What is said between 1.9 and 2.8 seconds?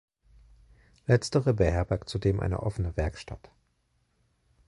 zudem eine